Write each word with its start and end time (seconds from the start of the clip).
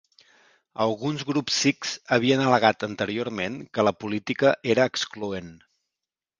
Alguns 0.85 1.25
grups 1.31 1.59
sikhs 1.65 1.91
havien 2.17 2.41
al·legat 2.47 2.87
anteriorment 2.89 3.61
que 3.77 3.87
la 3.89 3.95
política 4.07 4.57
era 4.77 4.91
excloent. 4.95 5.57